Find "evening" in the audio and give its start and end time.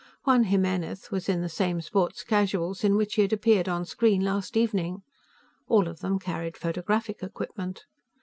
4.57-5.03